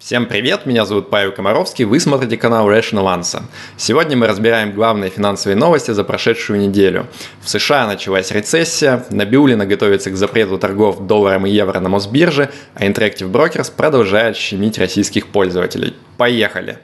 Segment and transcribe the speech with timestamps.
[0.00, 3.42] Всем привет, меня зовут Павел Комаровский, вы смотрите канал Rational Answer.
[3.76, 7.06] Сегодня мы разбираем главные финансовые новости за прошедшую неделю.
[7.42, 12.86] В США началась рецессия, Набиулина готовится к запрету торгов долларом и евро на Мосбирже, а
[12.86, 15.94] Interactive Brokers продолжает щемить российских пользователей.
[16.16, 16.78] Поехали!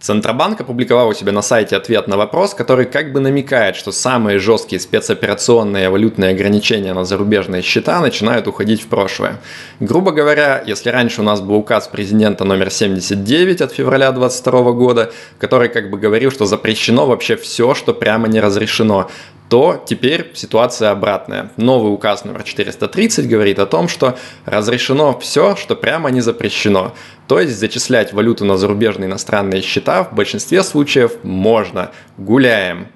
[0.00, 4.38] Центробанк опубликовал у себя на сайте ответ на вопрос, который как бы намекает, что самые
[4.38, 9.40] жесткие спецоперационные валютные ограничения на зарубежные счета начинают уходить в прошлое.
[9.78, 15.12] Грубо говоря, если раньше у нас был указ президента номер 79 от февраля 2022 года,
[15.38, 19.10] который как бы говорил, что запрещено вообще все, что прямо не разрешено,
[19.50, 21.50] то теперь ситуация обратная.
[21.56, 26.94] Новый указ номер 430 говорит о том, что разрешено все, что прямо не запрещено.
[27.26, 31.90] То есть зачислять валюту на зарубежные иностранные счета в большинстве случаев можно.
[32.16, 32.86] Гуляем.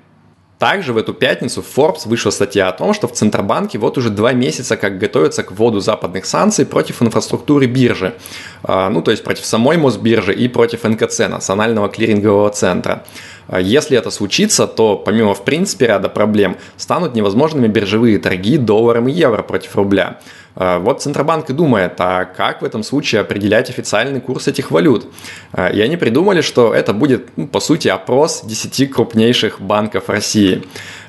[0.61, 4.09] Также в эту пятницу в Forbes вышла статья о том, что в Центробанке вот уже
[4.09, 8.15] два месяца как готовятся к вводу западных санкций против инфраструктуры биржи.
[8.63, 13.05] А, ну, то есть против самой Мосбиржи и против НКЦ, Национального клирингового центра.
[13.47, 19.09] А если это случится, то помимо в принципе ряда проблем станут невозможными биржевые торги долларом
[19.09, 20.21] и евро против рубля.
[20.57, 25.07] А, вот Центробанк и думает, а как в этом случае определять официальный курс этих валют?
[25.53, 30.63] А, и они придумали, что это будет, ну, по сути, опрос 10 крупнейших банков России.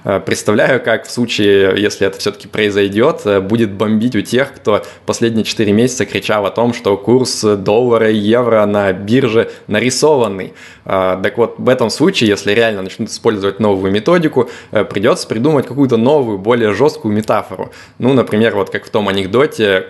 [0.06, 4.84] Э, представляю, как в случае, если это все-таки произойдет, э, будет бомбить у тех, кто
[5.06, 10.54] последние 4 месяца кричал о том, что курс доллара и евро на бирже нарисованный.
[10.86, 15.98] Э, так вот, в этом случае, если реально начнут использовать новую методику, придется придумать какую-то
[15.98, 17.72] новую, более жесткую метафору.
[17.98, 19.35] Ну, например, вот как в том анекдоте,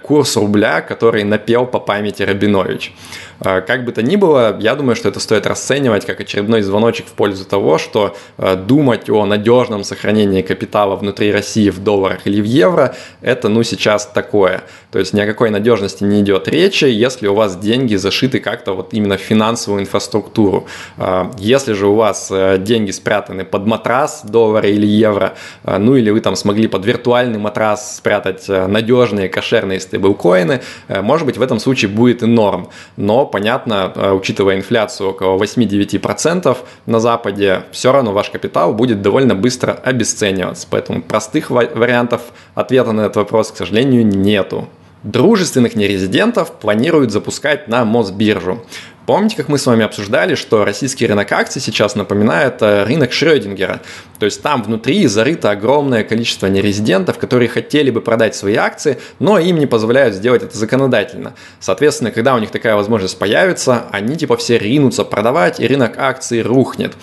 [0.02, 2.94] курс рубля, который напел по памяти Рабинович.
[3.40, 7.08] А, как бы то ни было, я думаю, что это стоит расценивать как очередной звоночек
[7.08, 12.42] в пользу того, что а, думать о надежном сохранении капитала внутри России в долларах или
[12.42, 14.64] в евро, это ну сейчас такое.
[14.96, 18.72] То есть ни о какой надежности не идет речи, если у вас деньги зашиты как-то
[18.72, 20.68] вот именно в финансовую инфраструктуру.
[20.98, 25.34] А, если же у вас э, деньги спрятаны под матрас доллара или евро,
[25.66, 31.26] ну или вы там смогли под виртуальный матрас спрятать э, надежные кошерные стейблкоины, э, может
[31.26, 32.70] быть в этом случае будет и норм.
[32.96, 39.74] Но понятно, учитывая инфляцию около 8-9% на Западе, все равно ваш капитал будет довольно быстро
[39.74, 40.68] обесцениваться.
[40.70, 42.22] Поэтому простых вариантов
[42.54, 44.70] ответа на этот вопрос, к сожалению, нету.
[45.06, 48.66] Дружественных нерезидентов планируют запускать на Мосбиржу.
[49.06, 53.82] Помните, как мы с вами обсуждали, что российский рынок акций сейчас напоминает э, рынок Шрёдингера?
[54.18, 59.38] То есть там внутри зарыто огромное количество нерезидентов, которые хотели бы продать свои акции, но
[59.38, 61.36] им не позволяют сделать это законодательно.
[61.60, 66.42] Соответственно, когда у них такая возможность появится, они типа все ринутся продавать, и рынок акций
[66.42, 66.94] рухнет.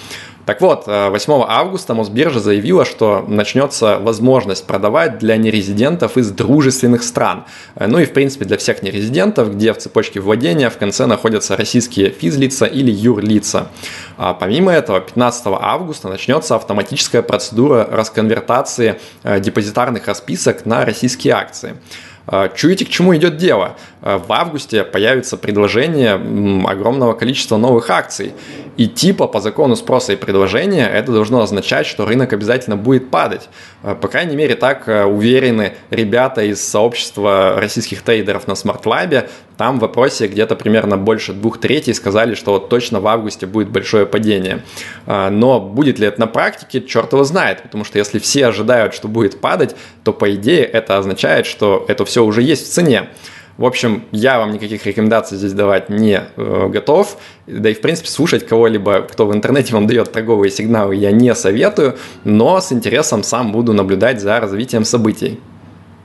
[0.44, 7.04] Так вот, 8 э, августа Мосбиржа заявила, что начнется возможность продавать для нерезидентов из дружественных
[7.04, 7.44] стран.
[7.76, 11.56] Э, ну и, в принципе, для всех нерезидентов, где в цепочке владения в конце находятся
[11.56, 13.68] российские физлица или юрлица.
[14.16, 21.76] А помимо этого, 15 августа начнется автоматическая процедура расконвертации э, депозитарных расписок на российские акции.
[22.54, 23.76] Чуете, к чему идет дело?
[24.00, 26.14] В августе появится предложение
[26.66, 28.32] огромного количества новых акций.
[28.76, 33.48] И типа по закону спроса и предложения это должно означать, что рынок обязательно будет падать.
[33.82, 39.28] Э, по крайней мере, так уверены ребята из сообщества российских трейдеров на Smart Lab.
[39.62, 43.68] Там в вопросе где-то примерно больше двух третей сказали, что вот точно в августе будет
[43.68, 44.64] большое падение.
[45.06, 47.62] Э, но будет ли это на практике, черт его знает.
[47.62, 52.04] Потому что если все ожидают, что будет падать, то по идее это означает, что это
[52.04, 53.10] все уже есть в цене.
[53.56, 57.16] В общем, я вам никаких рекомендаций здесь давать не э, готов.
[57.46, 61.36] Да и, в принципе, слушать кого-либо, кто в интернете вам дает торговые сигналы, я не
[61.36, 65.38] советую, но с интересом сам буду наблюдать за развитием событий.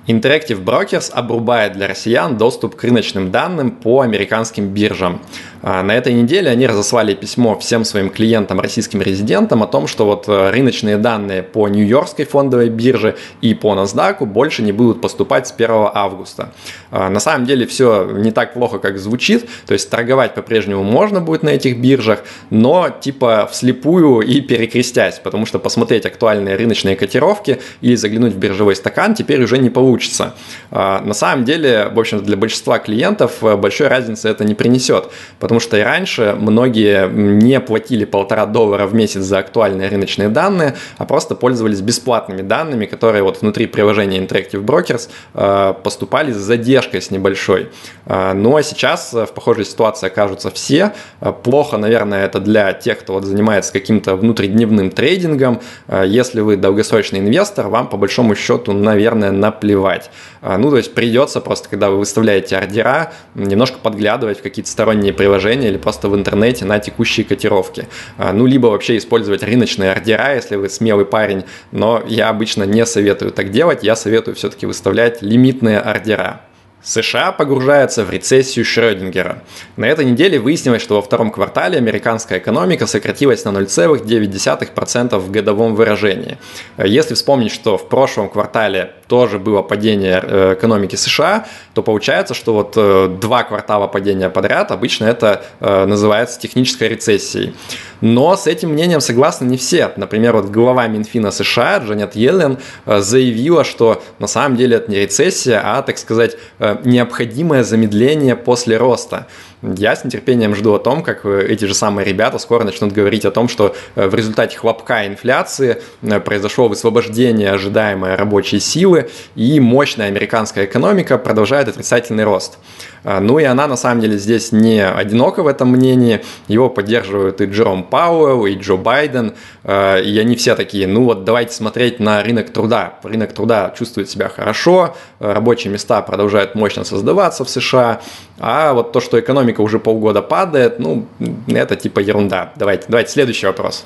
[0.07, 5.21] Interactive Brokers обрубает для россиян доступ к рыночным данным по американским биржам.
[5.61, 10.05] А, на этой неделе они разослали письмо всем своим клиентам, российским резидентам о том, что
[10.05, 15.47] вот э, рыночные данные по Нью-Йоркской фондовой бирже и по NASDAQ больше не будут поступать
[15.47, 16.53] с 1 августа.
[16.91, 21.21] А, на самом деле все не так плохо, как звучит, то есть торговать по-прежнему можно
[21.21, 27.59] будет на этих биржах, но типа вслепую и перекрестясь, потому что посмотреть актуальные рыночные котировки
[27.81, 30.35] или заглянуть в биржевой стакан теперь уже не получится.
[30.71, 35.09] А, на самом деле, в общем для большинства клиентов э, большой разницы это не принесет,
[35.47, 40.75] Потому что и раньше многие не платили полтора доллара в месяц за актуальные рыночные данные,
[40.97, 47.01] а просто пользовались бесплатными данными, которые вот внутри приложения Interactive Brokers э, поступали с задержкой
[47.01, 47.69] с небольшой.
[48.05, 50.93] Э, ну а сейчас в похожей ситуации окажутся все.
[51.21, 55.61] Э, плохо, наверное, это для тех, кто вот занимается каким-то внутридневным трейдингом.
[56.05, 60.09] Если вы долгосрочный инвестор, вам по большому счету, наверное, наплевать.
[60.41, 65.36] Ну, то есть придется просто, когда вы выставляете ордера, немножко подглядывать в какие-то сторонние приложения
[65.67, 67.87] или просто в интернете на текущие котировки.
[68.17, 73.31] Ну, либо вообще использовать рыночные ордера, если вы смелый парень, но я обычно не советую
[73.31, 76.41] так делать, я советую все-таки выставлять лимитные ордера.
[76.83, 79.43] США погружается в рецессию Шрёдингера.
[79.75, 85.75] На этой неделе выяснилось, что во втором квартале американская экономика сократилась на 0,9% в годовом
[85.75, 86.37] выражении.
[86.77, 92.53] Если вспомнить, что в прошлом квартале тоже было падение э, экономики США, то получается, что
[92.53, 97.53] вот э, два квартала падения подряд обычно это э, называется технической рецессией.
[98.01, 99.91] Но с этим мнением согласны не все.
[99.95, 105.61] Например, вот глава Минфина США Джанет Йеллен заявила, что на самом деле это не рецессия,
[105.63, 106.37] а, так сказать,
[106.85, 109.27] необходимое замедление после роста.
[109.63, 113.25] Я с нетерпением жду о том, как э, эти же самые ребята скоро начнут говорить
[113.25, 119.59] о том, что э, в результате хлопка инфляции э, произошло высвобождение ожидаемой рабочей силы, и
[119.59, 122.59] мощная американская экономика продолжает отрицательный рост.
[123.03, 126.21] Ну и она на самом деле здесь не одинока в этом мнении.
[126.49, 129.33] Его поддерживают и Джером Пауэлл, и Джо Байден.
[129.63, 132.95] И они все такие, ну вот давайте смотреть на рынок труда.
[133.03, 138.01] Рынок труда чувствует себя хорошо, рабочие места продолжают мощно создаваться в США.
[138.39, 141.05] А вот то, что экономика уже полгода падает, ну,
[141.47, 142.53] это типа ерунда.
[142.55, 143.85] Давайте, давайте следующий вопрос.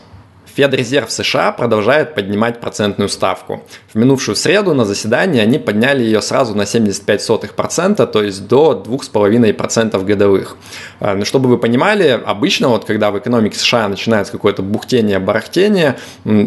[0.55, 3.63] Федрезерв США продолжает поднимать процентную ставку.
[3.93, 10.03] В минувшую среду на заседании они подняли ее сразу на 75%, то есть до 2,5%
[10.03, 10.57] годовых.
[10.99, 15.97] А, ну, чтобы вы понимали, обычно вот когда в экономике США начинается какое-то бухтение, барахтение,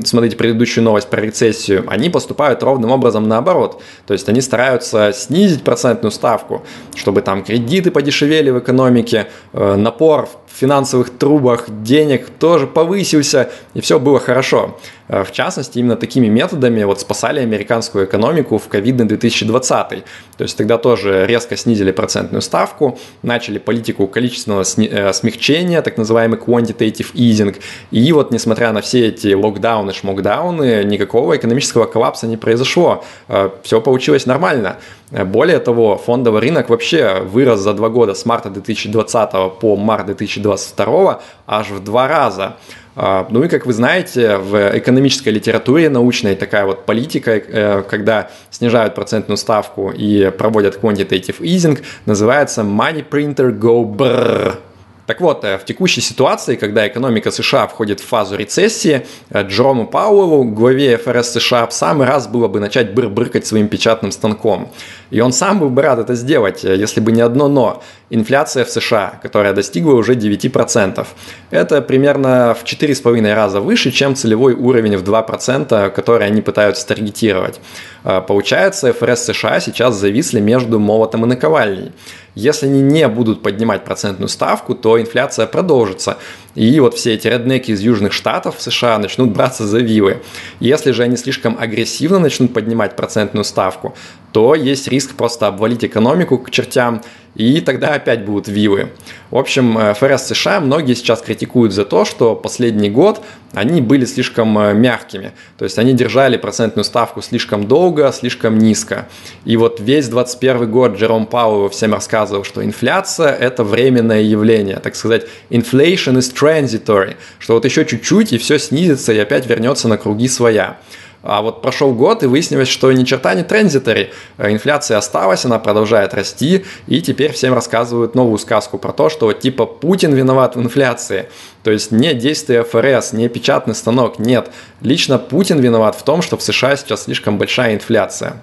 [0.04, 3.82] смотрите предыдущую новость про рецессию, они поступают ровным образом наоборот.
[4.06, 6.64] То есть они стараются снизить процентную ставку,
[6.94, 13.80] чтобы там кредиты подешевели в экономике, э, напор в финансовых трубах денег тоже повысился, и
[13.80, 14.78] все было хорошо.
[15.08, 19.88] Э, в частности, именно такими методами вот спасали американскую экономику в ковидный 2020.
[19.88, 20.04] То
[20.38, 27.12] есть тогда тоже резко снизили процентную ставку, начали политику количественного э, смягчения, так называемый quantitative
[27.14, 27.56] easing.
[27.90, 33.04] И вот несмотря на все эти локдауны, шмокдауны, никакого экономического коллапса не произошло.
[33.28, 34.78] Э, все получилось нормально.
[35.10, 41.20] Более того, фондовый рынок вообще вырос за два года с марта 2020 по март 2022
[41.46, 42.56] аж в два раза.
[42.96, 48.30] А, ну и, как вы знаете, в экономической литературе научной такая вот политика, э, когда
[48.50, 54.58] снижают процентную ставку и проводят quantitative easing, называется money printer go brrr.
[55.06, 59.86] Так вот, э, в текущей ситуации, когда экономика США входит в фазу рецессии, э, Джерому
[59.86, 64.70] Пауэллу, главе ФРС США, в самый раз было бы начать быр-брыкать своим печатным станком.
[65.14, 67.80] И он сам был бы рад это сделать, э, если бы не одно «но».
[68.10, 71.06] Инфляция в США, которая достигла уже 9%.
[71.50, 77.60] Это примерно в 4,5 раза выше, чем целевой уровень в 2%, который они пытаются таргетировать.
[78.02, 81.92] Получается, ФРС США сейчас зависли между молотом и наковальней.
[82.34, 86.16] Если они не будут поднимать процентную ставку, то инфляция продолжится.
[86.54, 90.22] И вот все эти реднеки из южных штатов США начнут браться за вилы.
[90.60, 93.94] Если же они слишком агрессивно начнут поднимать процентную ставку,
[94.32, 97.02] то есть риск просто обвалить экономику к чертям,
[97.34, 98.90] и тогда опять будут вилы.
[99.30, 104.04] В общем, э, ФРС США многие сейчас критикуют за то, что последний год они были
[104.04, 105.32] слишком э, мягкими.
[105.58, 109.08] То есть они держали процентную ставку слишком долго, слишком низко.
[109.44, 114.76] И вот весь 21 год Джером Пауэлл всем рассказывал, что инфляция– это временное явление.
[114.76, 117.16] Так сказать, inflation is transitory.
[117.38, 120.78] Что вот еще чуть-чуть и все снизится и опять вернется на круги своя.
[121.26, 124.12] А вот прошел год, и выяснилось, что ни черта не транзитори.
[124.36, 129.26] Э, инфляция осталась, она продолжает расти, и теперь всем рассказывают новую сказку про то, что
[129.26, 131.30] вот типа Путин виноват в инфляции.
[131.62, 134.50] То есть не действие ФРС, не печатный станок, нет.
[134.82, 138.42] Лично Путин виноват в том, что в США сейчас слишком большая инфляция.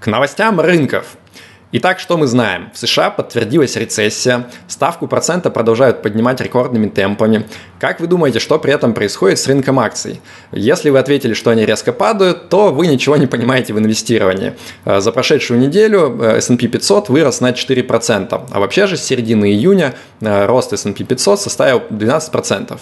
[0.00, 1.18] К новостям рынков.
[1.70, 2.70] Итак, что мы знаем?
[2.72, 7.46] В США подтвердилась рецессия, ставку процента продолжают поднимать рекордными темпами.
[7.78, 10.20] Как вы думаете, что при этом происходит с рынком акций?
[10.50, 14.54] Если вы ответили, что они резко падают, то вы ничего не понимаете в инвестировании.
[14.84, 19.52] Э, за прошедшую неделю э, S&P 500 вырос на 4%, а вообще же с середины
[19.52, 22.78] июня э, рост S&P 500 составил 12%.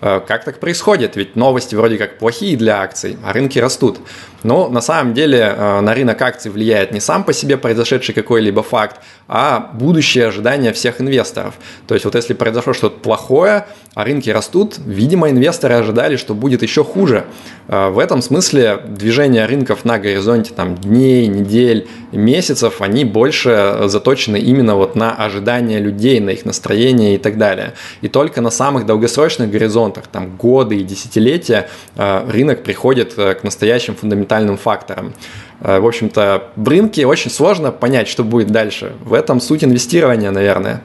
[0.00, 1.16] Как так происходит?
[1.16, 4.00] Ведь новости вроде как плохие для акций, а рынки растут.
[4.42, 9.00] Но на самом деле на рынок акций влияет не сам по себе произошедший какой-либо факт,
[9.28, 11.54] а будущее ожидания всех инвесторов.
[11.86, 16.62] То есть вот если произошло что-то плохое, а рынки растут, видимо, инвесторы ожидали, что будет
[16.62, 17.24] еще хуже.
[17.68, 24.36] Э, в этом смысле движение рынков на горизонте там, дней, недель, месяцев, они больше заточены
[24.36, 27.74] именно вот на ожидания людей, на их настроение и так далее.
[28.00, 33.94] И только на самых долгосрочных горизонтах, там годы и десятилетия, э, рынок приходит к настоящим
[33.94, 35.14] фундаментальным факторам.
[35.60, 38.92] В общем-то, в рынке очень сложно понять, что будет дальше.
[39.00, 40.82] В этом суть инвестирования, наверное.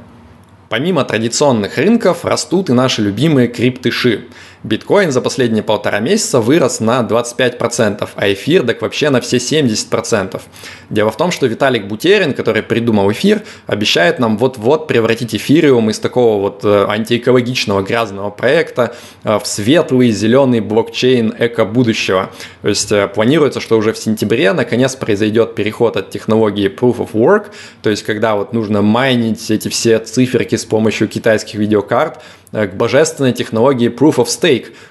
[0.70, 4.28] Помимо традиционных рынков растут и наши любимые криптыши.
[4.64, 10.42] Биткоин за последние полтора месяца вырос на 25%, а эфир так вообще на все 70%.
[10.90, 16.00] Дело в том, что Виталик Бутерин, который придумал эфир, обещает нам вот-вот превратить эфириум из
[16.00, 22.30] такого вот э, антиэкологичного грязного проекта э, в светлый зеленый блокчейн эко-будущего.
[22.62, 27.12] То есть э, планируется, что уже в сентябре наконец произойдет переход от технологии Proof of
[27.14, 27.46] Work,
[27.82, 32.20] то есть когда вот нужно майнить эти все циферки с помощью китайских видеокарт,
[32.52, 34.49] к божественной технологии Proof of Stake,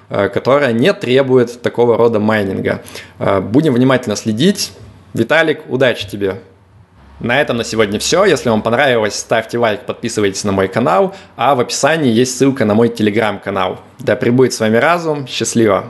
[0.08, 2.82] э, которая не требует такого рода майнинга.
[3.18, 4.72] Э, будем внимательно следить.
[5.14, 6.40] Виталик, удачи тебе!
[7.20, 8.24] На этом на сегодня все.
[8.24, 12.74] Если вам понравилось, ставьте лайк, подписывайтесь на мой канал, а в описании есть ссылка на
[12.74, 13.80] мой телеграм-канал.
[13.98, 15.26] Да пребудет с вами разум.
[15.26, 15.86] Счастливо!